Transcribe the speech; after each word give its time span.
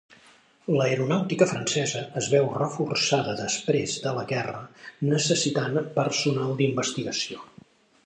L'aeronàutica 0.77 1.47
francesa 1.51 2.01
es 2.23 2.29
véu 2.31 2.49
reforçada 2.55 3.37
després 3.43 3.95
de 4.07 4.17
la 4.21 4.27
guerra, 4.35 4.65
necessitant 5.15 5.81
personal 6.03 6.61
d'investigació. 6.65 7.49